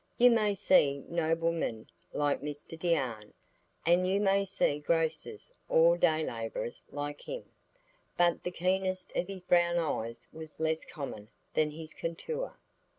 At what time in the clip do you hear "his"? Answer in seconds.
9.27-9.43, 11.69-11.93